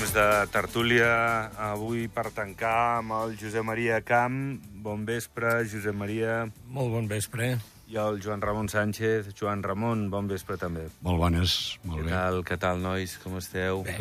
[0.00, 4.56] temps de tertúlia avui per tancar amb el Josep Maria Camp.
[4.80, 6.46] Bon vespre, Josep Maria.
[6.72, 7.50] Molt bon vespre.
[7.90, 9.28] I el Joan Ramon Sánchez.
[9.36, 10.86] Joan Ramon, bon vespre també.
[11.04, 12.12] Molt bones, molt Què bé.
[12.14, 13.18] tal, què tal, nois?
[13.20, 13.82] Com esteu?
[13.84, 13.98] Bé.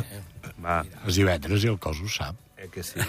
[0.64, 2.36] Va, És divendres i el cos ho sap.
[2.56, 3.00] eh que sí.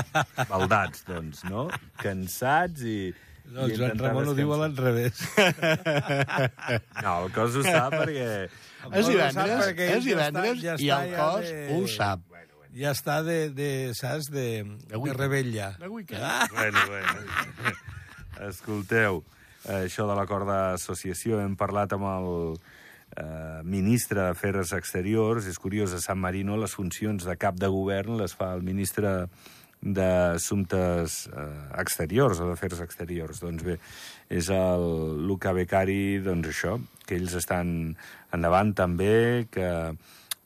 [0.50, 1.70] Baldats, doncs, no?
[2.02, 3.14] Cansats i...
[3.52, 5.18] No, el Joan Ramon ho diu a l'enrevés.
[7.04, 8.28] No, el cos ho sap perquè...
[8.94, 12.24] És divendres, és divendres ja i el ja cos de- ho sap.
[12.74, 14.46] Ja està de, de saps, de,
[14.90, 15.20] de weekend.
[15.20, 15.68] rebella.
[15.78, 16.20] De weekend.
[16.26, 17.74] Ah, Bueno, bueno.
[18.48, 19.20] Escolteu,
[19.70, 22.28] això de l'acord d'associació, hem parlat amb el
[23.14, 25.46] eh, ministre d'Afers Exteriors.
[25.46, 29.14] És curiós, a San Marino les funcions de cap de govern les fa el ministre
[29.84, 31.46] d'Assumptes eh,
[31.82, 33.42] Exteriors o d'Afers Exteriors.
[33.44, 33.78] Doncs bé,
[34.32, 34.84] és el
[35.28, 37.94] Luca Beccari, doncs això, que ells estan
[38.32, 39.68] endavant també, que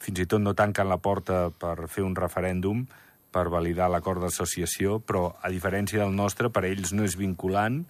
[0.02, 2.86] fins i tot no tanquen la porta per fer un referèndum
[3.34, 7.84] per validar l'acord d'associació, però a diferència del nostre, per ells no és vinculant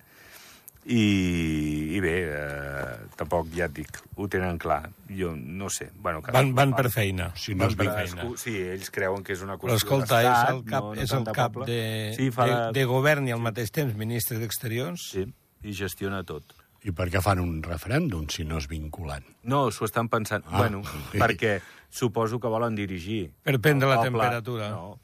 [0.87, 4.89] i, i bé, eh, tampoc ja et dic, ho tenen clar.
[5.11, 5.91] Jo no sé.
[5.97, 7.33] Bueno, cada- van, van per feina.
[7.37, 8.23] Si no van és per feina.
[8.23, 10.95] Cadascú, sí, ells creuen que és una Però qüestió escolta, és d'estat, el cap, no,
[10.95, 11.81] no és el cap de,
[12.17, 15.11] sí, fa de, de govern i al mateix temps ministre d'Exteriors.
[15.13, 15.27] Sí,
[15.63, 16.55] i gestiona tot.
[16.87, 19.25] I per què fan un referèndum si no és vinculant?
[19.43, 20.45] No, s'ho estan pensant.
[20.47, 21.19] Ah, bueno, sí.
[21.19, 21.59] perquè
[21.91, 23.33] suposo que volen dirigir.
[23.43, 24.13] Per prendre la poble.
[24.13, 24.69] temperatura.
[24.71, 25.01] No,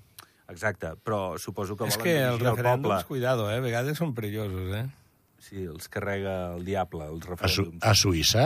[0.48, 2.53] exacte, però suposo que és volen que dirigir els el poble.
[2.62, 3.56] referèndums, cuidado, eh?
[3.59, 4.86] a vegades són perillosos, eh?
[5.45, 7.83] Sí, els carrega el diable, els A, Su referèndums.
[7.84, 8.45] a Suïssa,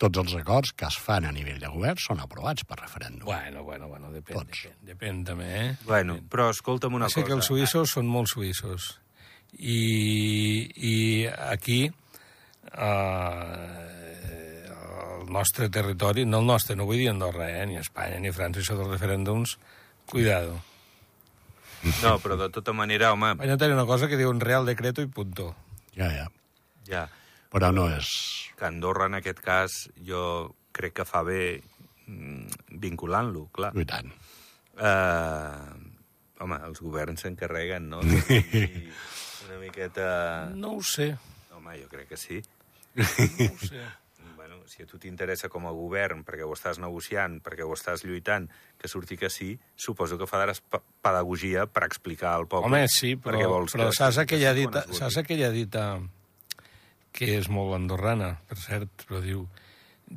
[0.00, 3.26] tots els acords que es fan a nivell de govern són aprovats per referèndum.
[3.28, 4.64] Bueno, bueno, bueno, depèn, Tots.
[4.64, 5.76] depèn, depèn també, eh?
[5.86, 7.26] Bueno, però escolta'm una sé cosa.
[7.28, 8.98] que els suïssos són molt suïssos.
[9.58, 11.90] I, i aquí,
[13.90, 14.70] eh,
[15.20, 18.60] el nostre territori, no el nostre, no vull dir Andorra, eh, ni Espanya, ni França,
[18.62, 19.56] això dels referèndums,
[20.06, 20.58] cuidado.
[22.02, 25.02] No, però de tota manera, home, Espanya té una cosa que diu un real decreto
[25.02, 25.54] i punto.
[25.96, 26.26] Ja, ja.
[26.90, 27.06] Ja,
[27.50, 28.08] Però no és...
[28.58, 30.22] que Andorra en aquest cas jo
[30.76, 31.58] crec que fa bé
[32.06, 33.72] mm, vinculant-lo, clar.
[33.74, 34.12] I tant.
[34.78, 35.74] Uh,
[36.40, 38.04] home, els governs s'encarreguen, no?
[39.48, 40.10] una miqueta...
[40.54, 41.10] No ho sé,
[41.56, 42.38] Home, jo crec que sí.
[42.94, 43.82] no ho sé.
[44.40, 48.06] Bueno, si a tu t'interessa com a govern, perquè ho estàs negociant, perquè ho estàs
[48.08, 48.46] lluitant,
[48.80, 50.62] que surti que sí, suposo que faràs
[51.04, 52.70] pedagogia per explicar al poble.
[52.70, 55.00] Home, sí, però, vols però que saps aquella dita, quan es voti.
[55.02, 55.84] saps aquella dita
[57.12, 59.46] que és molt andorrana, per cert, però diu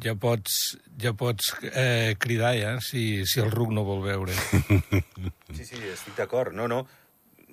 [0.03, 4.33] ja pots, ja pots eh, cridar ja si, si el ruc no vol veure.
[5.53, 6.55] Sí, sí, estic d'acord.
[6.57, 6.79] No, no,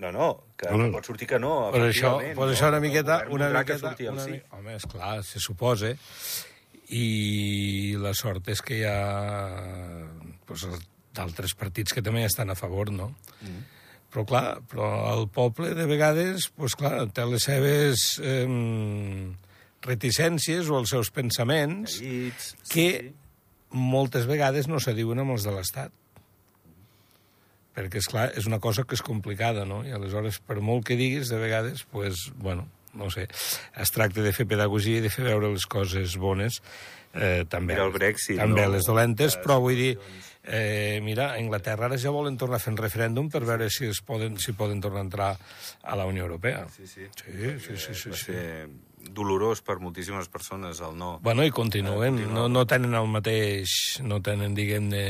[0.01, 0.93] no, no, que No, no, no.
[0.97, 2.53] pot sortir que no, per això, per no?
[2.55, 3.19] això una El miqueta...
[3.29, 4.39] Una que miqueta el una, sí.
[4.57, 5.93] Home, esclar, se suposa.
[6.97, 8.97] I la sort és que hi ha
[10.49, 10.65] pues,
[11.15, 13.13] d'altres partits que també estan a favor, no?
[13.45, 13.61] Mm.
[14.11, 18.47] Però, clar, però el poble, de vegades, pues, clar, té les seves eh,
[19.87, 22.89] reticències o els seus pensaments Llits, que
[23.71, 25.95] moltes vegades no se diuen amb els de l'Estat.
[27.79, 29.85] Perquè, és clar, és una cosa que és complicada, no?
[29.87, 32.67] I aleshores, per molt que diguis, de vegades, pues, bueno,
[32.99, 33.29] no sé,
[33.79, 36.59] es tracta de fer pedagogia i de fer veure les coses bones,
[37.15, 38.75] eh, també, Mira el Brexit, també no?
[38.75, 39.95] les dolentes, però vull dir,
[40.45, 43.91] eh, mira, a Anglaterra ara ja volen tornar a fer un referèndum per veure si
[43.91, 45.33] es poden, si poden tornar a entrar
[45.83, 46.67] a la Unió Europea.
[46.77, 47.09] Sí, sí.
[47.17, 48.39] Sí, sí, sí, sí, sí.
[49.01, 51.19] dolorós per moltíssimes persones el no.
[51.23, 51.97] Bueno, i continuen.
[51.97, 52.35] continuen.
[52.35, 54.01] No, no tenen el mateix...
[54.05, 55.07] No tenen, diguem-ne...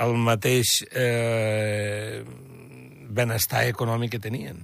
[0.00, 2.22] El mateix eh,
[3.10, 4.62] benestar econòmic que tenien.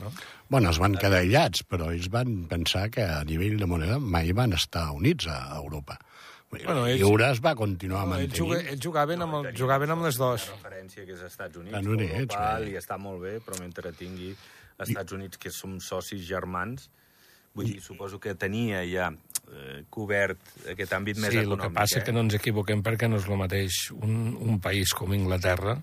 [0.00, 0.10] No?
[0.50, 4.34] Bueno, es van quedar aïllats, però ells van pensar que a nivell de moneda mai
[4.36, 5.96] van estar units a Europa.
[6.64, 8.38] Bueno, ells- Lliure es va continuar No, ells, mantenint.
[8.38, 10.48] juga, ells jugaven, amb el, jugaven amb les dues.
[10.48, 12.70] La referència que és Estats Units, Estats Units, Europa, bé.
[12.70, 14.34] i està molt bé, però mentre tingui
[14.78, 16.90] Estats Units, que som socis germans,
[17.54, 19.12] vull dir, suposo que tenia ja
[19.52, 20.38] eh, cobert
[20.70, 21.68] aquest àmbit més Sí, el econòmic.
[21.68, 21.98] que passa eh?
[22.00, 25.76] és que no ens equivoquem perquè no és el mateix un, un país com Inglaterra,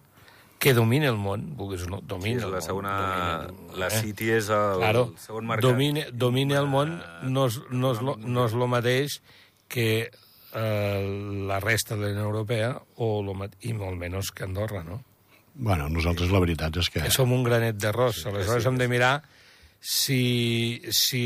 [0.62, 2.62] que domina el món, vulguis o no, Sí, domina el la món.
[2.62, 2.92] segona...
[3.00, 4.02] domina el món, La eh?
[4.02, 5.64] City és el, Claro, el segon mercat.
[5.72, 9.22] domina, domina el món no és, no, és lo, no és lo mateix
[9.70, 10.12] que
[10.54, 13.12] eh, la resta de la Unió Europea o
[13.62, 15.02] i molt menys que Andorra, no?
[15.54, 17.04] Bueno, nosaltres la veritat és que...
[17.12, 18.22] Som un granet d'arròs.
[18.22, 19.18] Sí, Aleshores hem de mirar
[19.82, 21.26] si, si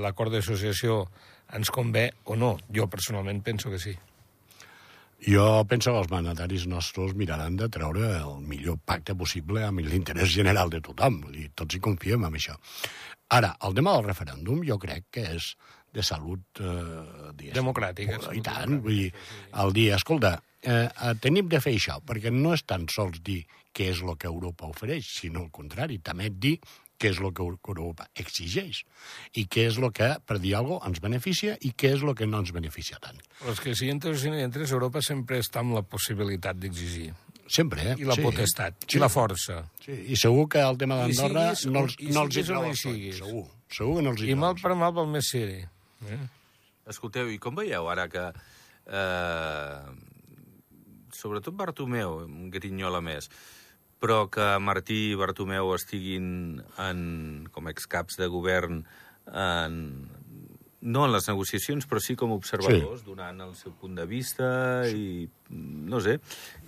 [0.00, 1.04] l'acord d'associació
[1.54, 2.56] ens convé o no.
[2.74, 3.94] Jo personalment penso que sí.
[5.26, 10.28] Jo penso que els mandataris nostres miraran de treure el millor pacte possible amb l'interès
[10.32, 11.22] general de tothom.
[11.24, 12.58] Vull dir, tots hi confiem en això.
[13.32, 15.54] Ara, el tema del referèndum jo crec que és
[15.96, 19.12] de salut eh, diguéssim, Democràtica, I tant, vull dir,
[19.64, 23.42] el dia, escolta, eh, eh, tenim de fer això, perquè no és tan sols dir
[23.76, 26.58] què és el que Europa ofereix, sinó al contrari, també dir
[26.96, 28.78] què és el que Europa exigeix
[29.36, 32.14] i què és el que, per dir alguna cosa, ens beneficia i què és el
[32.16, 33.18] que no ens beneficia tant.
[33.42, 36.56] Però és que si entres o si no entres, Europa sempre està amb la possibilitat
[36.56, 37.10] d'exigir.
[37.46, 37.94] Sempre, eh?
[38.00, 38.24] I la sí.
[38.24, 38.96] potestat, Sí.
[38.96, 39.60] i la força.
[39.84, 42.42] Sí, I segur que el tema I d'Andorra no, i no els hi
[42.80, 43.20] siguis.
[43.20, 43.44] segur.
[43.70, 45.60] Segur que no els hi I treu mal per mal pel més siri.
[46.04, 46.20] Eh?
[46.92, 48.28] Escolteu, i com veieu ara que...
[48.86, 49.96] Eh,
[51.16, 52.20] sobretot Bartomeu,
[52.52, 53.30] grinyola més,
[54.02, 57.00] però que Martí i Bartomeu estiguin en,
[57.52, 58.82] com excaps de govern
[59.32, 59.78] en,
[60.86, 63.06] no en les negociacions, però sí com a observadors, sí.
[63.08, 64.46] donant el seu punt de vista
[64.86, 66.16] i, no sé,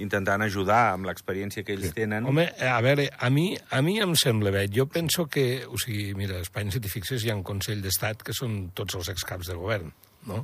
[0.03, 1.95] intentant ajudar amb l'experiència que ells sí.
[2.01, 2.27] tenen.
[2.27, 4.65] Home, a veure, a mi, a mi em sembla bé.
[4.75, 7.83] Jo penso que, o sigui, mira, a Espanya, si t'hi fixes, hi ha un Consell
[7.85, 9.93] d'Estat que són tots els excaps del govern,
[10.27, 10.43] no?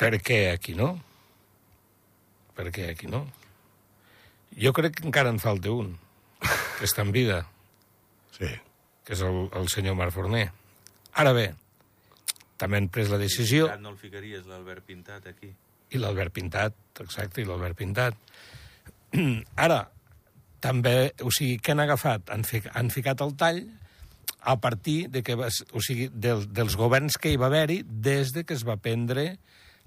[0.00, 0.94] Per què aquí no?
[2.56, 3.24] Per què aquí no?
[4.60, 5.94] Jo crec que encara en falta un,
[6.40, 7.46] que està en vida,
[8.36, 8.48] Sí.
[9.04, 10.46] que és el, el senyor Marc Forner.
[11.20, 11.50] Ara bé,
[12.60, 13.70] també han pres la decisió...
[13.80, 15.50] No el ficaries, l'Albert Pintat, aquí.
[15.90, 18.18] I l'Albert Pintat, exacte, i l'Albert Pintat.
[19.66, 19.80] Ara,
[20.62, 22.30] també, o sigui, què han agafat?
[22.34, 23.62] Han, fi, han ficat el tall
[24.40, 28.44] a partir de que, o sigui, del, dels governs que hi va haver-hi des de
[28.44, 29.34] que es va prendre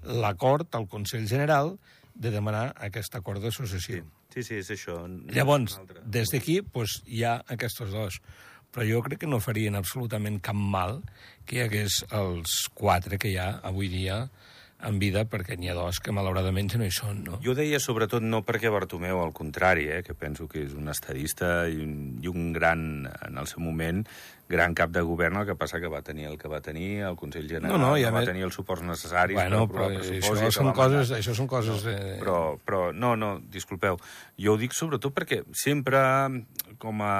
[0.04, 1.76] l'acord al Consell General
[2.14, 4.04] de demanar aquest acord d'associació.
[4.34, 4.98] Sí, sí, és això.
[5.34, 5.78] Llavors,
[6.10, 8.18] des d'aquí pues, hi ha aquests dos.
[8.74, 10.98] Però jo crec que no farien absolutament cap mal
[11.46, 14.24] que hi hagués els quatre que hi ha avui dia
[14.84, 17.38] en vida, perquè n'hi ha dos que malauradament ja no hi són, no?
[17.40, 21.68] Jo deia sobretot no perquè Bartomeu, al contrari, eh, que penso que és un estadista
[21.72, 24.02] i un, i un gran, en el seu moment,
[24.50, 27.16] gran cap de govern, el que passa que va tenir el que va tenir, el
[27.16, 29.88] Consell General, No, no, i a va més- tenir els suports necessaris Bueno, per aprovar
[29.94, 30.42] el això pressupost.
[30.42, 31.86] i són, coses, això són coses...
[31.86, 31.96] De...
[32.20, 33.96] Però, però, no, no, disculpeu.
[34.36, 36.02] Jo ho dic sobretot perquè sempre,
[36.82, 37.16] com a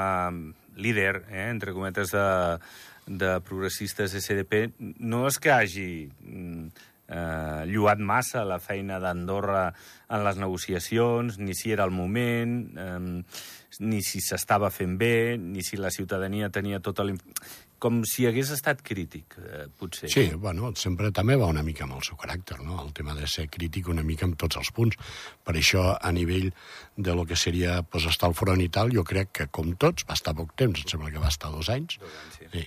[0.76, 2.59] líder, eh, entre cometes, de,
[3.06, 4.67] de progressistes SDP,
[4.99, 6.69] no és que hagi mm,
[7.09, 9.67] eh, lluat massa la feina d'Andorra
[10.09, 13.23] en les negociacions, ni si era el moment, eh,
[13.81, 17.17] ni si s'estava fent bé, ni si la ciutadania tenia tota la...
[17.85, 20.09] Com si hagués estat crític, eh, potser.
[20.09, 22.79] Sí, bueno, sempre també va una mica amb el seu caràcter, no?
[22.81, 24.97] El tema de ser crític una mica amb tots els punts.
[25.45, 26.49] Per això, a nivell
[26.97, 30.07] de lo que seria pues, estar al front i tal, jo crec que, com tots,
[30.09, 32.49] va estar poc temps, em sembla que va estar dos anys, Dos anys, sí.
[32.55, 32.65] sí.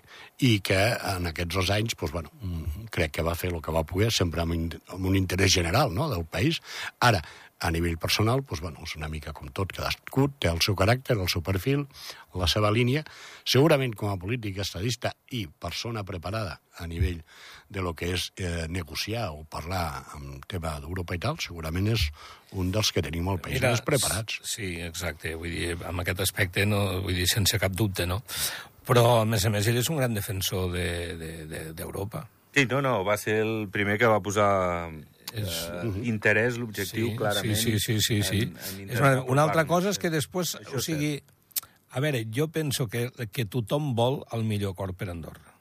[0.51, 0.79] i que
[1.15, 4.11] en aquests dos anys, pues, bueno, mm, crec que va fer el que va poder,
[4.13, 6.61] sempre amb, amb un interès general no?, del país.
[7.01, 7.23] Ara,
[7.59, 11.17] a nivell personal, pues, bueno, és una mica com tot, cadascú té el seu caràcter,
[11.17, 11.87] el seu perfil,
[12.37, 13.03] la seva línia.
[13.47, 17.23] Segurament com a polític, estadista i persona preparada a nivell
[17.73, 22.07] de lo que és eh, negociar o parlar amb tema d'Europa i tal, segurament és
[22.53, 24.39] un dels que tenim al país més preparats.
[24.45, 25.33] Sí, exacte.
[25.35, 28.21] Vull dir, amb aquest aspecte, no, vull dir, sense cap dubte, no?
[28.87, 31.17] Però, a més a més, ell és un gran defensor d'Europa.
[31.17, 32.27] De, de, d'Europa.
[32.57, 34.47] Sí, no, no, va ser el primer que va posar
[35.33, 37.55] És- eh, interès, l'objectiu, clarament.
[37.57, 38.21] Sí, sí, sí, sí.
[38.23, 38.41] sí.
[38.47, 41.21] en- en és una, una altra cosa és que després, Això o sigui,
[41.91, 45.53] a veure, jo penso que, que tothom vol el millor acord per Andorra.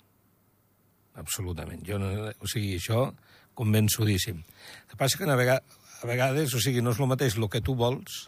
[1.17, 1.83] Absolutament.
[1.87, 3.09] Jo no, o sigui, això
[3.57, 4.43] convençudíssim.
[4.43, 5.63] El que passa que a vegades,
[6.03, 8.27] a vegades, o sigui, no és el mateix el que tu vols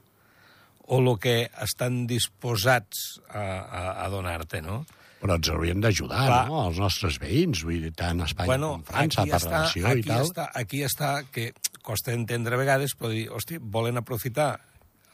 [0.88, 4.86] o el que estan disposats a, a, a donar-te, no?
[5.18, 8.84] Però ens haurien d'ajudar, no?, els nostres veïns, vull dir, tant a Espanya bueno, com
[8.92, 10.28] França, per està, relació i tal.
[10.28, 11.50] Està, aquí està que
[11.82, 14.52] costa entendre a vegades, però dir, hosti, volen aprofitar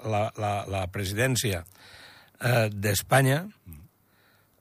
[0.05, 3.41] la, la, la presidència eh, d'Espanya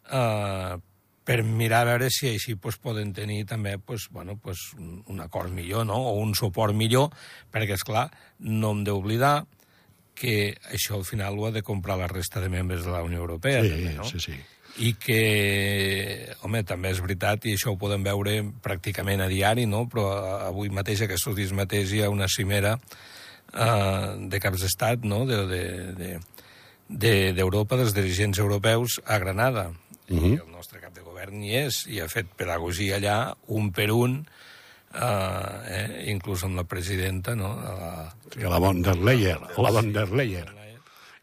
[0.08, 0.80] eh,
[1.24, 5.22] per mirar a veure si així pues, poden tenir també pues, bueno, pues, un, un
[5.24, 6.00] acord millor, no?
[6.12, 7.12] o un suport millor,
[7.52, 8.10] perquè, és clar
[8.40, 9.36] no hem d'oblidar
[10.14, 13.24] que això al final ho ha de comprar la resta de membres de la Unió
[13.24, 13.64] Europea.
[13.64, 14.06] Sí, també, no?
[14.06, 14.36] sí, sí.
[14.82, 19.86] I que, home, també és veritat, i això ho podem veure pràcticament a diari, no?
[19.89, 20.08] però
[20.50, 25.24] avui mateix, aquests dies mateix, hi ha una cimera eh, de caps d'estat no?
[25.30, 26.18] d'Europa, de, de,
[26.89, 29.70] de, d'Europa, dels dirigents europeus a Granada.
[30.10, 30.34] Uh -huh.
[30.34, 33.92] I el nostre cap de govern hi és, i ha fet pedagogia allà, un per
[33.92, 34.25] un,
[34.94, 35.01] eh,
[35.68, 37.56] eh, inclús amb la presidenta, no?
[37.56, 40.50] De la, I la von der Leyen, la von der Leyen.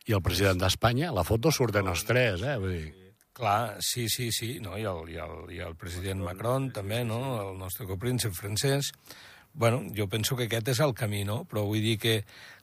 [0.07, 2.57] I el president d'Espanya, la foto surt de nos tres, eh?
[2.57, 3.00] Vull dir,
[3.41, 4.77] Clar, sí, sí, sí, no?
[4.77, 7.21] I, el, i, el, i el president Macron també, no?
[7.41, 8.93] El nostre copríncep francès.
[9.55, 11.43] bueno, jo penso que aquest és el camí, no?
[11.51, 12.21] Però vull dir que,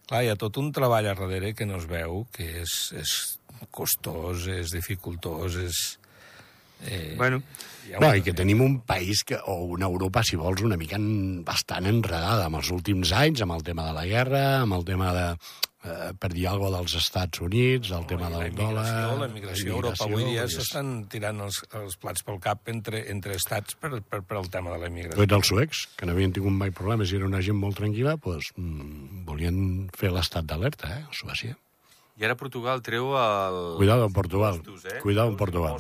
[0.08, 3.16] clar, hi ha tot un treball a darrere que no es veu, que és, és
[3.72, 5.82] costós, és dificultós, és...
[6.86, 7.42] Eh, Bueno,
[7.90, 11.00] ja No, i que tenim un país que, o una Europa, si vols, una mica
[11.00, 14.86] en, bastant enredada amb els últims anys, amb el tema de la guerra, amb el
[14.86, 15.26] tema de,
[15.84, 18.86] eh, per dir alguna cosa, dels Estats Units, el tema la del dòlar...
[19.20, 23.38] la immigració a Europa avui dia s'estan tirant els, els plats pel cap entre, entre
[23.38, 25.20] estats per, per, per el tema de la immigració.
[25.24, 28.18] Tots els suecs, que no havien tingut mai problemes i era una gent molt tranquil·la,
[28.24, 29.62] doncs, mm, volien
[29.98, 31.58] fer l'estat d'alerta, eh, a Suècia.
[32.18, 33.62] I ara Portugal treu el...
[33.78, 34.58] Cuidado amb Portugal.
[34.58, 35.00] Impostos, eh?
[35.04, 35.78] Cuidado amb Portugal.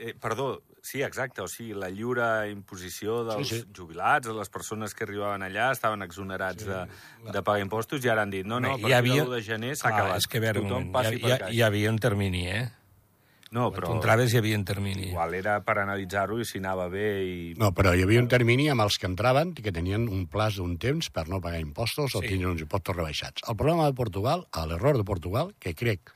[0.00, 4.48] Eh, perdó, sí, exacte, o sigui, la lliure imposició dels Sí, sí, jubilats, de les
[4.48, 6.68] persones que arribaven allà, estaven exonerats sí.
[6.70, 9.34] de, de pagar impostos i ara han dit, no, no, a Home, partir de l'1
[9.34, 10.20] de gener s'ha Clar, acabat.
[10.22, 10.98] És que, a veure, un Tothom hi,
[11.32, 11.50] ha, caixa.
[11.50, 12.68] hi havia un termini, eh?
[13.50, 13.90] No, Però...
[13.96, 15.06] entraves hi havia un termini.
[15.08, 17.54] igual era per analitzar-ho i si anava bé i...
[17.56, 20.58] No, però hi havia un termini amb els que entraven i que tenien un plaç
[20.60, 22.28] d'un temps per no pagar impostos o Sí.
[22.28, 23.42] tenien uns impostos rebaixats.
[23.48, 26.12] El problema de Portugal, a l'error de Portugal, que crec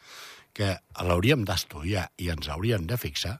[0.53, 3.39] que l'hauríem d'estudiar i ens hauríem de fixar,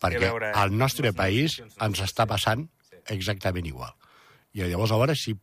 [0.00, 2.68] perquè veure al nostre les país ens està passant
[3.12, 3.92] exactament igual.
[4.54, 5.34] I llavors, a veure si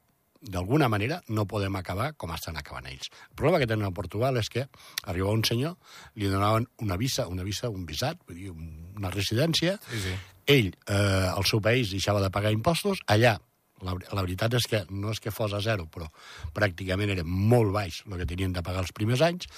[0.42, 3.12] d'alguna manera no podem acabar com estan acabant ells.
[3.30, 4.64] El problema que tenen a Portugal és que
[5.04, 5.76] arribava un senyor,
[6.16, 10.16] li donaven una visa, una visa, un visat, vull dir, un- una residència, Sí, sí.
[10.48, 13.40] ell, eh, al seu país, deixava de pagar impostos, allà
[13.86, 16.08] la, la veritat és que no és que fos a zero, però
[16.56, 19.50] pràcticament era molt baix el que tenien de pagar els primers anys,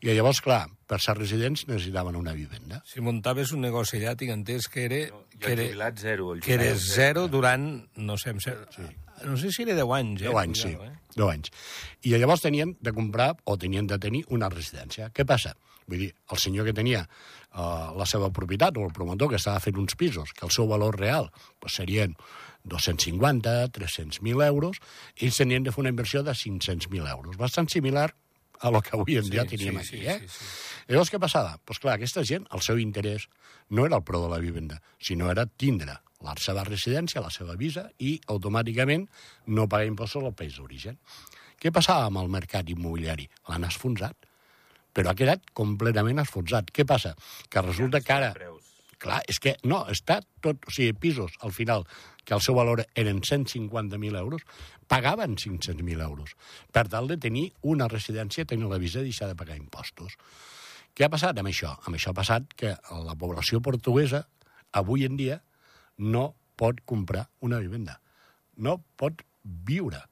[0.00, 2.82] i llavors, clar, per ser residents necessitaven una vivenda.
[2.88, 6.32] Si muntaves un negoci allà, tinc entès que era, I que era, zero.
[6.34, 8.56] El que era jubilat zero durant, no sé, em sé,
[9.24, 10.28] no sé si era 10 anys, eh?
[10.28, 10.92] 10 anys, sí, eh?
[11.16, 11.52] 10 anys.
[12.02, 15.10] I llavors tenien de comprar o tenien de tenir una residència.
[15.14, 15.54] Què passa?
[15.86, 19.62] Vull dir, el senyor que tenia uh, la seva propietat o el promotor que estava
[19.62, 22.16] fent uns pisos, que el seu valor real pues, serien
[22.64, 24.78] 250, 300.000 euros,
[25.16, 28.12] ells tenien de fer una inversió de 500.000 euros, bastant similar
[28.62, 29.98] a lo que avui en dia Sí, teníem sí, aquí.
[29.98, 30.18] sí, eh?
[30.20, 30.84] sí, sí.
[30.92, 31.56] Llavors, què passava?
[31.56, 33.26] Doncs pues clar, aquesta gent, el seu interès
[33.70, 37.56] no era el preu de la vivenda, sinó era tindre la seva residència, la seva
[37.58, 39.08] visa, i automàticament
[39.50, 41.00] no pagar impostos al país d'origen.
[41.58, 43.26] Què passava amb el mercat immobiliari?
[43.50, 44.14] L'han esfonsat,
[44.94, 46.70] però ha quedat completament esfonsat.
[46.70, 47.16] Què passa?
[47.50, 48.30] Que resulta que ara...
[48.38, 48.61] Preus.
[49.02, 50.62] Clar, és que no, està tot...
[50.68, 51.86] O sigui, pisos, al final,
[52.24, 54.44] que el seu valor eren 150.000 euros,
[54.86, 56.36] pagaven 500.000 euros
[56.70, 60.14] per tal de tenir una residència, tenir la visa i deixar de pagar impostos.
[60.94, 61.72] Què ha passat amb això?
[61.88, 64.26] Amb això ha passat que la població portuguesa,
[64.76, 65.40] avui en dia,
[65.98, 67.98] no pot comprar una vivenda.
[68.54, 70.04] No pot viure.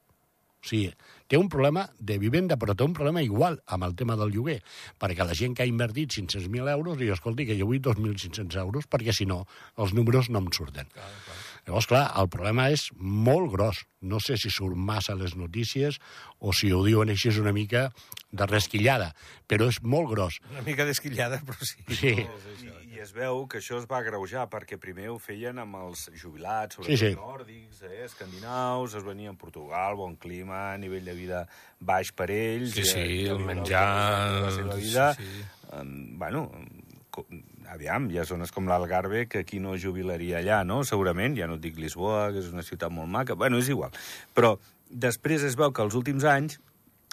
[0.61, 0.91] O sigui,
[1.25, 4.59] té un problema de vivenda, però té un problema igual amb el tema del lloguer,
[5.01, 8.85] perquè la gent que ha invertit 500.000 euros diu, escolti, que jo vull 2.500 euros,
[8.85, 9.45] perquè si no,
[9.81, 10.91] els números no em surten.
[10.93, 11.39] Clar, clar.
[11.67, 13.83] Llavors, clar, el problema és molt gros.
[14.01, 15.99] No sé si surt massa a les notícies
[16.39, 17.91] o si ho diuen així és una mica
[18.31, 19.11] de resquillada,
[19.47, 20.39] però és molt gros.
[20.49, 21.83] Una mica desquillada, però sí.
[21.99, 22.15] Sí.
[22.17, 26.07] I, I es veu que això es va agreujar, perquè primer ho feien amb els
[26.17, 27.13] jubilats, Sí, sobretot sí.
[27.19, 31.45] nòrdics, eh, escandinaus, es venien a Portugal, bon clima, nivell de vida
[31.79, 32.73] baix per ells.
[32.73, 35.13] Sí, sí, eh, el menjar, La seva vida.
[35.13, 35.45] sí, sí.
[35.71, 36.49] Um, bueno,
[37.71, 40.81] aviam, hi ha zones com l'Algarve que aquí no jubilaria allà, no?
[40.87, 43.91] Segurament, ja no et dic Lisboa, que és una ciutat molt maca, bueno, és igual.
[44.35, 44.57] Però
[44.89, 46.59] després es veu que els últims anys,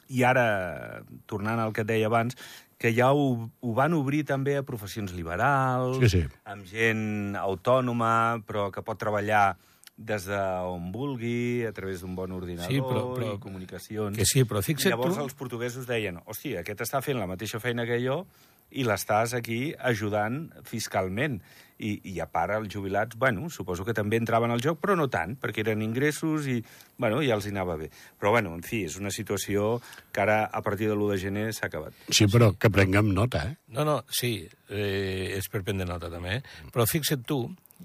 [0.09, 2.35] i ara, tornant al que et deia abans,
[2.79, 6.21] que ja ho, ho van obrir també a professions liberals, Sí, sí.
[6.47, 9.57] amb gent autònoma, però que pot treballar
[9.99, 14.17] des d'on vulgui, a través d'un bon ordinador Sí, però- però- i comunicacions.
[14.17, 17.27] Que sí, però fixa't I llavors tu- els portuguesos deien, hòstia, aquest està fent la
[17.27, 18.25] mateixa feina que jo
[18.71, 21.41] i l'estàs aquí ajudant fiscalment.
[21.79, 25.07] I, I a part, els jubilats, bueno, suposo que també entraven al joc, però no
[25.07, 26.57] tant, perquè eren ingressos i,
[26.99, 27.87] bueno, ja els hi anava bé.
[28.19, 29.77] Però, bueno, en fi, és una situació
[30.11, 31.95] que ara, a partir de l'1 de gener, s'ha acabat.
[32.11, 33.55] Sí, però que prenguem nota, eh?
[33.79, 34.33] No, no, sí,
[34.67, 36.71] eh, és per prendre nota també, eh?
[36.75, 37.45] però fixa't tu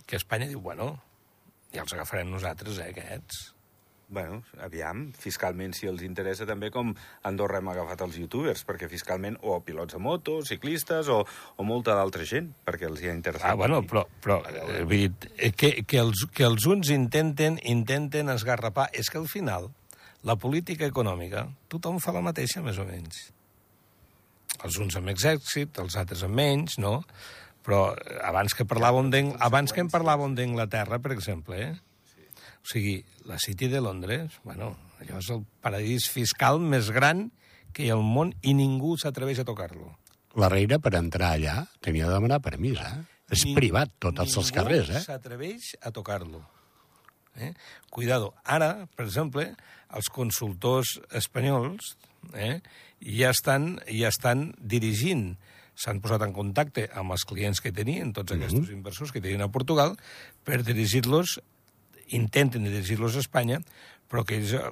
[0.10, 0.96] que Espanya diu, bueno,
[1.74, 3.53] ja els agafarem nosaltres, eh, aquests.
[4.14, 6.92] Bueno, aviam, fiscalment, si els interessa també, com
[7.26, 11.96] Andorra hem agafat els youtubers, perquè fiscalment, o pilots de moto, ciclistes, o, o molta
[11.98, 13.50] d'altra gent, perquè els hi ha interessat.
[13.50, 17.58] Ah, bueno, però, però eh, vull dir, eh, que, que, els, que els uns intenten,
[17.74, 18.92] intenten esgarrapar...
[18.94, 19.72] És que al final,
[20.30, 23.24] la política econòmica, tothom fa la mateixa, més o menys.
[24.62, 27.00] Els uns amb més èxit, els altres amb menys, no?
[27.66, 31.74] Però eh, abans que parlàvem abans que en parlàvem d'Anglaterra, per exemple, eh?
[32.64, 37.28] O sigui, la City de Londres, bueno, allò és el paradís fiscal més gran
[37.76, 39.92] que hi ha al món i ningú s'atreveix a tocar-lo.
[40.40, 43.04] La reina, per entrar allà, tenia de demanar permís, eh?
[43.34, 45.00] És Ning- privat, tots els carrers, eh?
[45.00, 46.42] Ningú s'atreveix a tocar-lo.
[47.36, 47.54] Eh?
[47.90, 48.34] Cuidado.
[48.46, 49.48] Ara, per exemple,
[49.94, 51.96] els consultors espanyols
[52.34, 52.62] eh,
[53.02, 55.34] ja, estan, ja estan dirigint
[55.74, 58.78] s'han posat en contacte amb els clients que tenien, tots aquests mm -hmm.
[58.78, 59.98] inversors que tenien a Portugal,
[60.44, 61.42] per dirigir-los,
[62.10, 63.60] intenten dirigir-los a Espanya,
[64.10, 64.72] però que ells, eh,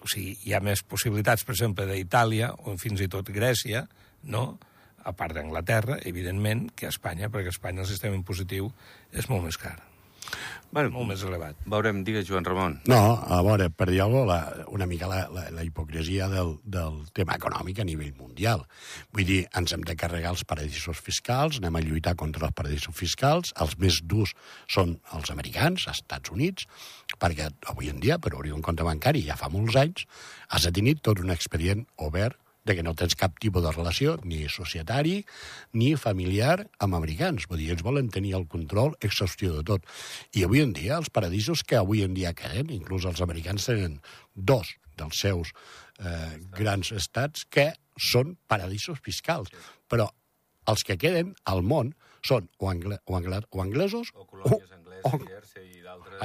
[0.00, 3.86] o sigui, hi ha més possibilitats, per exemple, d'Itàlia o fins i tot Grècia,
[4.24, 4.58] no?,
[5.00, 8.68] a part d'Anglaterra, evidentment, que a Espanya, perquè a Espanya el sistema impositiu
[9.16, 9.89] és molt més car.
[10.70, 11.58] Bueno, molt més elevat.
[11.66, 12.76] Veurem, digues, Joan Ramon.
[12.90, 17.00] No, a veure, per dir alguna cosa, una mica la, la, la hipocresia del, del
[17.16, 18.62] tema econòmic a nivell mundial.
[19.10, 22.94] Vull dir, ens hem de carregar els paradisos fiscals, anem a lluitar contra els paradisos
[22.94, 24.36] fiscals, els més durs
[24.70, 26.70] són els americans, als Estats Units,
[27.18, 30.06] perquè avui en dia, per obrir un compte bancari ja fa molts anys,
[30.54, 34.16] has de tenir tot un expedient obert de que no tens cap tipus de relació,
[34.24, 35.20] ni societari,
[35.72, 37.48] ni familiar, amb americans.
[37.50, 39.88] Vull dir, ells volen tenir el control exhaustiu de tot.
[40.36, 43.98] I avui en dia, els paradisos que avui en dia queden, inclús els americans tenen
[44.34, 45.54] dos dels seus
[45.98, 49.52] eh, grans estats que són paradisos fiscals.
[49.88, 50.10] Però
[50.70, 51.94] els que queden al món
[52.26, 56.20] són o, angle, o, angle, o anglesos o colònies angleses, o, Jersey i d'altres...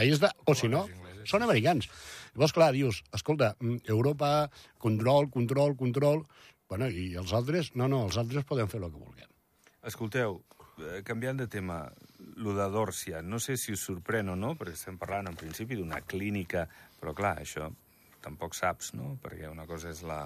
[0.46, 0.84] O si no,
[1.29, 1.89] són americans.
[2.34, 6.25] Llavors, clar, dius, escolta, mm, Europa, control, control, control...
[6.65, 7.75] Bueno, i els altres?
[7.77, 9.29] No, no, els altres poden fer el que vulguem.
[9.86, 10.39] Escolteu,
[10.82, 11.84] eh, canviant de tema,
[12.41, 15.77] lo de Dòrcia, no sé si us sorprèn o no, perquè estem parlant en principi
[15.77, 16.65] d'una clínica,
[17.00, 17.70] però clar, això
[18.25, 19.13] tampoc saps, no?
[19.22, 20.24] Perquè una cosa és la,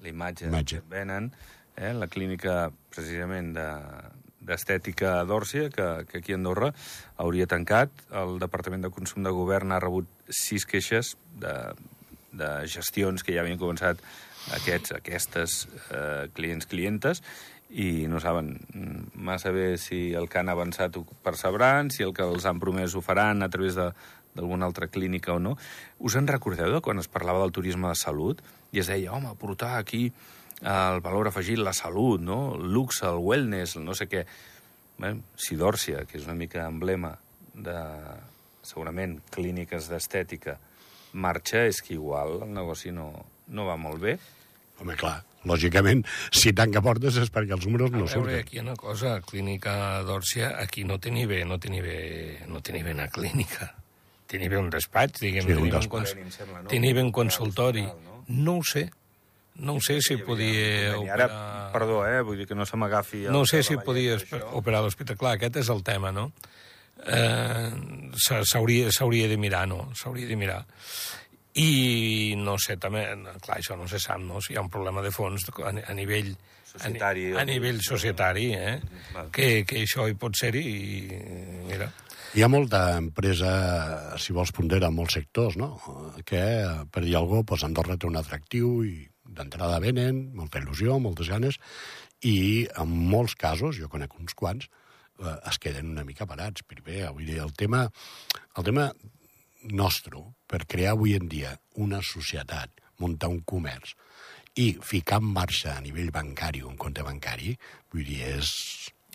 [0.00, 0.80] la imatge, Imatge.
[0.80, 1.28] que venen,
[1.76, 1.92] eh?
[1.92, 3.68] la clínica precisament de,
[4.50, 6.72] d'estètica Dòrcia, que, que aquí a Andorra
[7.16, 7.94] hauria tancat.
[8.10, 11.54] El Departament de Consum de Govern ha rebut sis queixes de,
[12.34, 14.02] de gestions que ja havien començat
[14.56, 17.22] aquests, aquestes eh, clients-clientes
[17.70, 18.56] i no saben
[19.14, 22.96] massa bé si el que han avançat ho percebran, si el que els han promès
[22.98, 23.92] ho faran a través de
[24.34, 25.56] d'alguna altra clínica o no.
[25.98, 29.32] Us en recordeu de quan es parlava del turisme de salut i es deia, home,
[29.38, 30.12] portar aquí
[30.62, 32.54] el valor afegit, la salut, no?
[32.56, 34.26] el luxe, el wellness, el no sé què.
[35.00, 37.14] Bé, Sidòrcia, que és una mica emblema
[37.54, 37.76] de,
[38.62, 40.58] segurament, clíniques d'estètica,
[41.16, 43.08] marxa, és que igual el negoci no,
[43.48, 44.18] no va molt bé.
[44.80, 48.38] Home, clar, lògicament, si tanca portes és perquè els números no a veure, surten.
[48.44, 51.80] aquí hi ha una cosa, Clínica d'Òrcia, aquí no té ni bé, no té ni
[51.84, 51.98] bé,
[52.48, 53.72] no té ni bé una clínica.
[54.30, 56.12] Té ni bé un despatx, diguem, Sí, un té ni bé despatx.
[56.14, 56.68] cons- em sembla, no?
[56.70, 57.82] té ni bé un Un consultori.
[57.82, 58.24] no?
[58.28, 58.90] No ho sé.
[59.60, 61.72] No ho sé si podia I ara, operar...
[61.74, 63.26] perdó, eh, vull dir que no se m'agafi...
[63.32, 64.16] No sé si podia
[64.56, 65.18] operar l'hospital.
[65.20, 66.30] Clar, aquest és el tema, no?
[67.06, 67.70] Eh,
[68.16, 69.90] s'ha- S'hauria s'hauria de mirar, no?
[69.96, 70.62] S'hauria de mirar.
[71.60, 73.04] I no sé, també,
[73.42, 74.40] clar, això no se sap, no?
[74.40, 76.34] Si hi ha un problema de fons a, a nivell...
[76.70, 78.76] Societari, A, a nivell societari, eh?
[79.12, 79.30] Val.
[79.34, 81.00] Que, que això hi pot ser-hi i,
[81.66, 81.88] mira...
[82.30, 85.72] Hi ha molta empresa, si vols pondera, en molts sectors, no?
[86.22, 86.38] que,
[86.94, 88.92] per dir alguna cosa, doncs Andorra té un atractiu i
[89.36, 91.58] d'entrada venen, molta il·lusió, moltes ganes,
[92.26, 94.68] i en molts casos, jo conec uns quants,
[95.20, 96.66] eh, es queden una mica parats.
[96.66, 97.86] Primer, vull dir, el tema,
[98.56, 98.90] el tema
[99.70, 103.94] nostre, per crear avui en dia una societat, muntar un comerç,
[104.58, 107.54] i ficar en marxa a nivell bancari un compte bancari,
[107.92, 108.50] vull dir, és,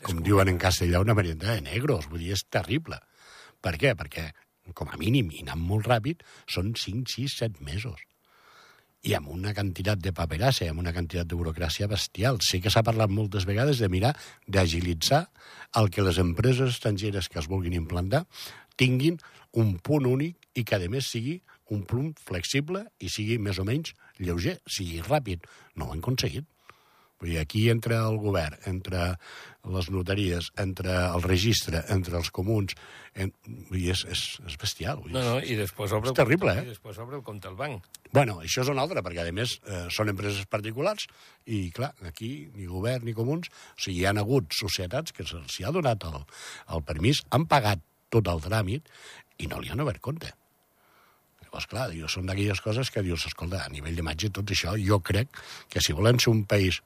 [0.06, 3.02] com diuen en castellà, una merienda de negros, vull dir, és terrible.
[3.62, 3.94] Per què?
[3.98, 4.30] Perquè,
[4.74, 8.00] com a mínim, i anant molt ràpid, són 5, 6, 7 mesos.
[9.06, 12.40] I amb una quantitat de paperassa i amb una quantitat de burocràcia bestial.
[12.42, 14.16] Sí que s'ha parlat moltes vegades de mirar
[14.50, 15.28] d'agilitzar
[15.78, 18.24] el que les empreses estrangeres que es vulguin implantar
[18.82, 19.20] tinguin
[19.54, 21.38] un punt únic i que, a més, sigui
[21.70, 25.46] un punt flexible i sigui més o menys lleuger, sigui ràpid.
[25.76, 26.50] No ho han aconseguit.
[27.26, 29.16] Vull dir, aquí entre el govern, entre
[29.74, 32.76] les notaries, entre el registre, entre els comuns,
[33.18, 35.02] en, vull dir, és, és, és bestial.
[35.02, 36.14] Vull dir, No, no, i després obre...
[36.14, 36.70] És terrible, el, eh?
[36.70, 37.90] I després obre el compte al banc.
[38.14, 41.10] Bueno, això és una altra, perquè a més eh, són empreses particulars
[41.50, 45.58] i, clar, aquí ni govern ni comuns, o sigui, hi ha hagut societats que se'ls
[45.58, 46.22] hi ha donat el,
[46.78, 47.82] el permís, han pagat
[48.14, 48.94] tot el tràmit
[49.42, 50.30] i no li han obert compte.
[51.42, 55.02] Llavors, clar, dius, són d'aquelles coses que dius, escolta, a nivell d'imatge, tot això, jo
[55.02, 55.42] crec
[55.74, 56.84] que si volem ser un país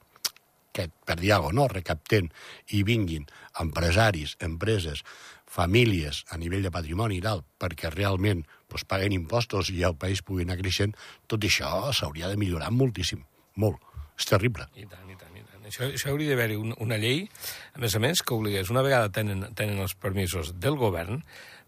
[0.79, 2.31] que, per dir alguna cosa, no, recaptent
[2.75, 3.27] i vinguin
[3.59, 5.03] empresaris, empreses,
[5.49, 10.21] famílies a nivell de patrimoni i tal, perquè realment doncs, paguen impostos i el país
[10.25, 10.95] pugui anar creixent,
[11.27, 13.23] tot això s'hauria de millorar moltíssim,
[13.57, 13.81] molt.
[14.19, 14.67] És terrible.
[14.75, 15.63] I tant, i tant, i tant.
[15.69, 17.23] Això, això hauria d'haver-hi un, una llei,
[17.73, 21.23] a més a més, que obligués, una vegada tenen, tenen els permisos del govern,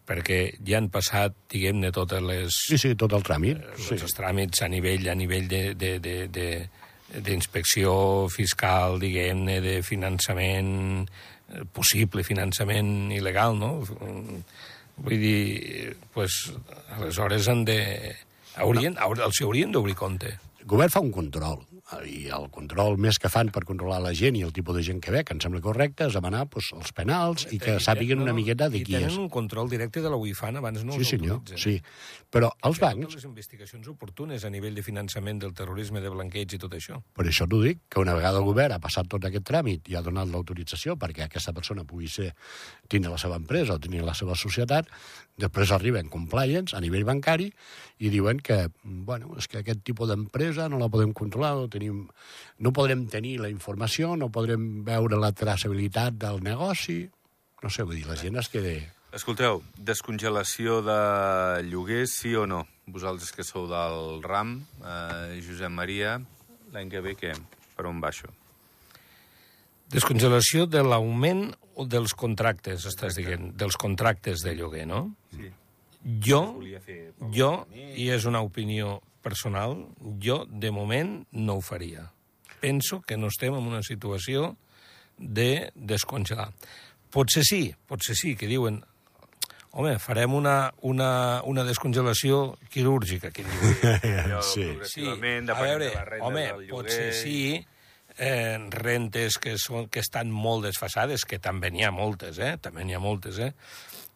[0.07, 2.57] perquè ja han passat, diguem-ne, totes les...
[2.67, 3.61] Sí, sí, tot el tràmit.
[3.77, 3.95] sí.
[3.95, 4.01] Sí.
[4.01, 6.47] els tràmits a nivell a nivell de, de, de, de,
[7.19, 11.07] d'inspecció fiscal, diguem-ne, de finançament,
[11.51, 13.71] eh, possible finançament il·legal, no?
[15.01, 16.51] Vull dir, pues,
[16.97, 17.79] aleshores han de...
[18.61, 20.37] Haurien, haur- els haurien d'obrir compte.
[20.61, 21.61] El govern fa un control.
[22.07, 25.01] I el control més que fan per controlar la gent i el tipus de gent
[25.03, 28.33] que ve, que em sembla correcte, és demanar pues, els penals i que sàpiguen una
[28.33, 29.17] miqueta de I qui tenen és.
[29.19, 31.57] un control directe de la UIFAN, abans no Sí, els senyor, autoritzen.
[31.57, 31.81] sí.
[32.31, 36.57] Però els bancs, les investigacions oportunes a nivell de finançament del terrorisme, de blanqueig i
[36.61, 37.01] tot això.
[37.13, 39.95] per això t'ho dic, que una vegada el govern ha passat tot aquest tràmit i
[39.95, 42.33] ha donat l'autorització perquè aquesta persona pugui ser,
[42.87, 44.87] tindre la seva empresa o tenir la seva societat,
[45.37, 47.51] després arriben compliance a nivell bancari
[47.99, 52.03] i diuen que, bueno, és que aquest tipus d'empresa no la podem controlar, no, tenim,
[52.59, 57.03] no podrem tenir la informació, no podrem veure la traçabilitat del negoci...
[57.61, 58.73] No sé, vull dir, la gent es queda...
[59.13, 60.99] Escolteu, descongelació de
[61.67, 62.63] lloguers, sí o no?
[62.89, 66.15] Vosaltres que sou del RAM, eh, Josep Maria,
[66.73, 67.35] l'any que ve què?
[67.75, 68.31] Per on va això?
[69.91, 71.49] Descongelació de l'augment
[71.91, 75.03] dels contractes, estàs dient, dels contractes de lloguer, no?
[75.35, 75.51] Sí.
[76.25, 76.41] Jo,
[77.35, 79.87] jo, i és una opinió personal,
[80.23, 82.11] jo, de moment, no ho faria.
[82.61, 84.55] Penso que no estem en una situació
[85.17, 86.51] de descongelar.
[87.11, 88.83] Potser sí, potser sí, que diuen
[89.71, 94.19] home, farem una, una, una descongelació quirúrgica, que diuen.
[94.25, 94.67] Allò Sí.
[94.83, 97.65] Sí, a veure, home, potser sí,
[98.21, 102.53] eh, rentes que, són, que estan molt desfasades, que també n'hi ha moltes, eh?
[102.61, 103.51] També n'hi ha moltes, eh?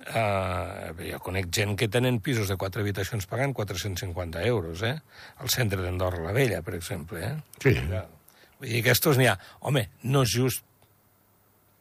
[0.06, 4.98] Uh, jo conec gent que tenen pisos de quatre habitacions pagant 450 euros, eh?
[5.42, 7.34] Al centre d'Andorra la Vella, per exemple, eh?
[7.64, 7.74] Sí.
[8.60, 9.38] Vull dir que estos n'hi ha.
[9.66, 10.62] Home, no és just,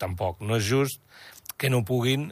[0.00, 1.02] tampoc, no és just
[1.60, 2.30] que no puguin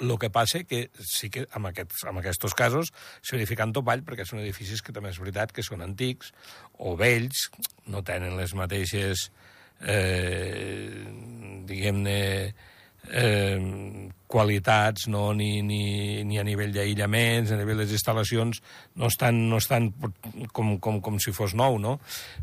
[0.00, 4.04] el que passa que sí que en aquests, en aquests casos s'hi verifica en topall
[4.06, 6.32] perquè són edificis que també és veritat que són antics
[6.78, 7.48] o vells,
[7.86, 9.28] no tenen les mateixes,
[9.80, 11.04] eh,
[11.68, 12.20] diguem-ne,
[13.10, 15.32] eh, qualitats, no?
[15.34, 18.60] ni, ni, ni a nivell d'aïllaments, a nivell de les instal·lacions,
[18.98, 19.92] no estan, no estan
[20.52, 21.98] com, com, com si fos nou, no?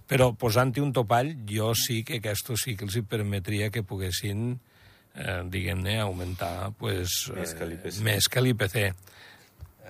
[0.07, 4.53] Però posant-hi un topall, jo sí que aquest sí que els hi permetria que poguessin,
[5.15, 7.97] eh, diguem-ne, augmentar pues, Més que l'IPC.
[7.99, 8.75] eh, més que l'IPC.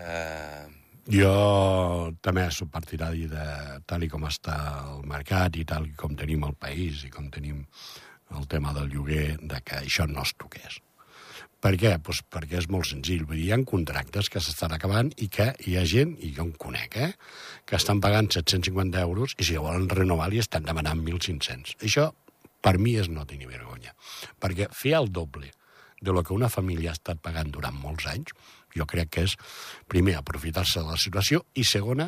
[0.02, 0.68] Eh,
[1.12, 3.46] Jo també soc partidari de
[3.90, 4.56] tal i com està
[4.94, 7.64] el mercat i tal i com tenim el país i com tenim
[8.38, 10.78] el tema del lloguer, de que això no es toqués.
[11.62, 11.98] Per què?
[12.02, 13.26] Pues perquè és molt senzill.
[13.26, 16.46] Vull dir, hi ha contractes que s'estan acabant i que hi ha gent, i jo
[16.48, 17.12] en conec, eh,
[17.66, 21.76] que estan pagant 750 euros i si volen renovar li estan demanant 1.500.
[21.82, 22.08] Això,
[22.62, 23.96] per mi, és no tenir vergonya.
[24.42, 25.52] Perquè fer el doble
[26.02, 28.34] de lo que una família ha estat pagant durant molts anys,
[28.76, 29.36] jo crec que és,
[29.92, 32.08] primer, aprofitar-se de la situació i, segona,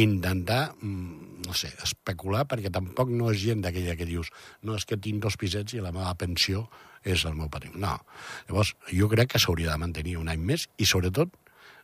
[0.00, 4.30] intentar, mm, no sé, especular, perquè tampoc no és gent d'aquella que dius
[4.62, 6.68] no, és que tinc dos pisets i la meva pensió
[7.04, 7.80] és el meu patrimoni.
[7.82, 7.98] No.
[8.48, 11.34] Llavors, jo crec que s'hauria de mantenir un any més i, sobretot,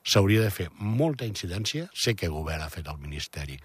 [0.03, 1.88] s'hauria de fer molta incidència.
[1.94, 3.59] Sé que el govern ha fet el Ministeri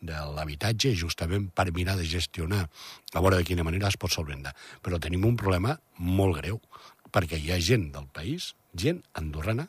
[0.00, 4.54] de l'habitatge justament per mirar de gestionar a veure de quina manera es pot solventar.
[4.82, 6.60] Però tenim un problema molt greu,
[7.12, 9.68] perquè hi ha gent del país, gent andorrana,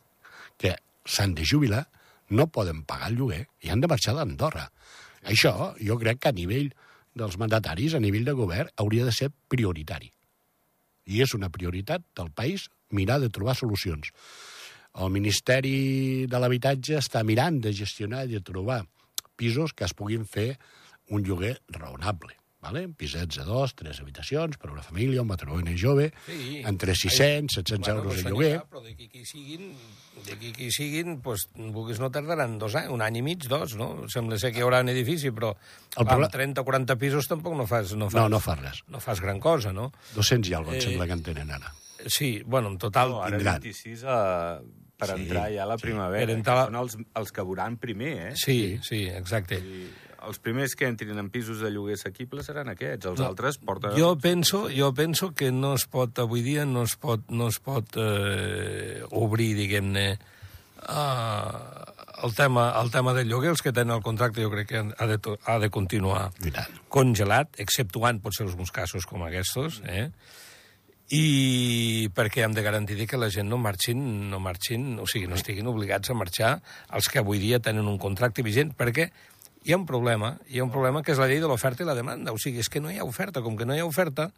[0.57, 1.87] que s'han de jubilar,
[2.31, 4.69] no poden pagar el lloguer i han de marxar d'Andorra.
[5.27, 6.71] Això jo crec que a nivell
[7.17, 10.11] dels mandataris, a nivell de govern, hauria de ser prioritari.
[11.11, 14.13] I és una prioritat del país mirar de trobar solucions.
[14.95, 18.81] El Ministeri de l'Habitatge està mirant de gestionar i de trobar
[19.41, 20.53] pisos que es puguin fer
[21.09, 22.37] un lloguer raonable.
[22.61, 22.83] Vale?
[22.93, 26.59] Pisets de dos, tres habitacions, per a una família, un matrimoni jove, Sí.
[26.61, 28.59] entre 600, 700 euros de lloguer.
[28.69, 29.71] Però d'aquí que hi siguin,
[30.27, 33.73] d'aquí que hi siguin, pues, vulguis no tardaran dos anys, un any i mig, dos,
[33.79, 34.05] no?
[34.13, 35.55] Sembla ser que hi haurà un edifici, però
[35.97, 38.53] El amb proble- 30 o 40 pisos tampoc no fas, no fas, No, no fa
[38.61, 38.83] res.
[38.93, 39.89] no fas gran cosa, no?
[40.13, 41.73] 200 i alguna Eh, em sembla que en tenen ara.
[42.05, 43.09] Sí, bueno, en total...
[43.09, 43.59] no, ara tindran.
[43.59, 44.61] 26 a,
[45.01, 46.21] per Sí, entrar ja a la primavera.
[46.21, 48.31] Per que entrar- Són els, els que veuran primer, eh?
[48.37, 49.57] Sí, sí, exacte.
[49.57, 49.89] I
[50.21, 53.07] els primers que entrin en pisos de lloguer assequibles seran aquests.
[53.09, 53.95] Els altres porten...
[53.97, 57.57] Jo penso, jo penso que no es pot, avui dia, no es pot, no es
[57.57, 60.05] pot eh, obrir, diguem-ne,
[60.89, 63.49] uh, el, tema, el tema del lloguer.
[63.55, 66.77] Els que tenen el contracte jo crec que ha de, ha de continuar I tant.
[66.93, 70.11] congelat, exceptuant potser alguns casos com aquests, eh?
[71.11, 73.99] I perquè hem de garantir que la gent no marxin,
[74.31, 76.53] no marxin, o sigui, no estiguin obligats a marxar
[76.95, 79.09] els que avui dia tenen un contracte vigent, perquè
[79.63, 81.89] hi ha un problema, hi ha un problema que és la llei de l'oferta i
[81.89, 83.89] la demanda, o sigui, és que no hi ha oferta, com que no hi ha
[83.89, 84.31] oferta,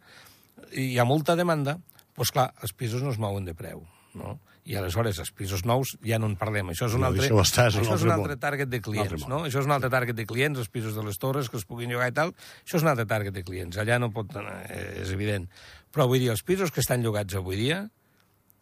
[0.72, 1.78] i hi ha molta demanda,
[2.18, 3.86] doncs clar, els pisos no es mouen de preu,
[4.18, 4.40] no?
[4.64, 6.70] I aleshores, els pisos nous ja no en parlem.
[6.72, 8.70] Això és un No, altre, això està, és un això és altre un altre target
[8.72, 9.42] de clients, no?
[9.44, 11.92] Això és un altre target de clients, els pisos de les torres que es puguin
[11.92, 12.32] llogar i tal.
[12.64, 13.76] Això és un altre target de clients.
[13.76, 14.32] Allà no pot...
[14.40, 15.50] Eh, és evident.
[15.94, 17.84] Però vull dir, els pisos que estan llogats avui dia,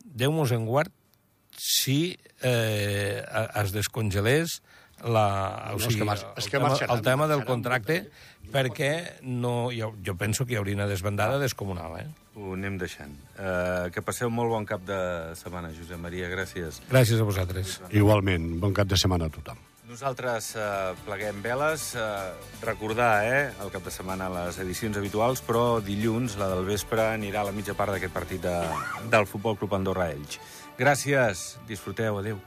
[0.02, 0.90] Déu mos en guard
[1.56, 3.22] si eh,
[3.62, 4.60] es descongelés
[5.02, 7.96] la, No, o és sigui, que mar- és el, que tema, el tema del contracte,
[8.54, 8.90] perquè
[9.22, 11.96] no, jo, jo penso que hi hauria una desbandada descomunal.
[12.02, 12.06] Eh?
[12.38, 13.14] Ho anem deixant.
[13.34, 14.98] Uh, que passeu molt bon cap de
[15.38, 16.30] setmana, Josep Maria.
[16.30, 16.82] Gràcies.
[16.90, 17.80] Gràcies a vosaltres.
[17.90, 19.58] Igualment, bon cap de setmana a tothom.
[19.92, 21.90] Nosaltres uh, pleguem veles.
[21.92, 22.32] Uh,
[22.64, 27.42] recordar, eh, el cap de setmana les edicions habituals, però dilluns, la del vespre, anirà
[27.42, 28.54] a la mitja part d'aquest partit de,
[29.12, 30.40] del Futbol Club Andorra Elx.
[30.80, 32.40] Gràcies, disfruteu, adeu.